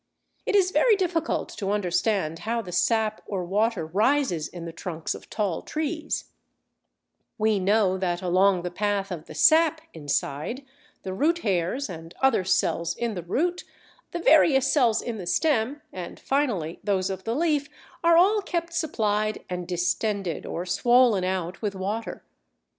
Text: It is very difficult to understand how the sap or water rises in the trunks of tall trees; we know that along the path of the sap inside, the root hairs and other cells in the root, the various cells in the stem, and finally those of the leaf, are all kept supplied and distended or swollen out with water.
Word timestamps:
It 0.47 0.55
is 0.55 0.71
very 0.71 0.95
difficult 0.95 1.47
to 1.59 1.69
understand 1.69 2.39
how 2.39 2.63
the 2.63 2.71
sap 2.71 3.21
or 3.27 3.45
water 3.45 3.85
rises 3.85 4.47
in 4.47 4.65
the 4.65 4.71
trunks 4.73 5.13
of 5.13 5.29
tall 5.29 5.61
trees; 5.61 6.31
we 7.37 7.59
know 7.59 7.99
that 7.99 8.19
along 8.19 8.63
the 8.63 8.71
path 8.71 9.11
of 9.11 9.27
the 9.27 9.35
sap 9.35 9.79
inside, 9.93 10.65
the 11.03 11.13
root 11.13 11.43
hairs 11.45 11.87
and 11.87 12.15
other 12.19 12.43
cells 12.43 12.95
in 12.97 13.13
the 13.13 13.21
root, 13.21 13.63
the 14.09 14.17
various 14.17 14.73
cells 14.73 15.03
in 15.03 15.19
the 15.19 15.27
stem, 15.27 15.83
and 15.93 16.19
finally 16.19 16.79
those 16.83 17.11
of 17.11 17.23
the 17.23 17.35
leaf, 17.35 17.69
are 18.03 18.17
all 18.17 18.41
kept 18.41 18.73
supplied 18.73 19.45
and 19.51 19.67
distended 19.67 20.47
or 20.47 20.65
swollen 20.65 21.23
out 21.23 21.61
with 21.61 21.75
water. 21.75 22.23